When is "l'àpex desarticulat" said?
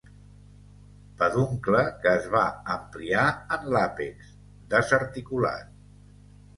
3.77-5.75